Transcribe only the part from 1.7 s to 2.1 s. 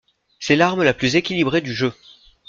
jeu.